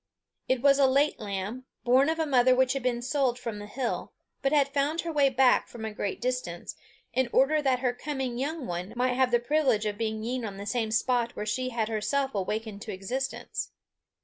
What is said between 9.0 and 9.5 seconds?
have the